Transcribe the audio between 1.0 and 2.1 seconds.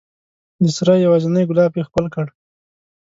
یوازینی ګلاب یې ښکل